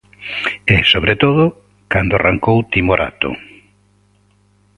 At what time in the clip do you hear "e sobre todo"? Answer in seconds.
0.75-1.43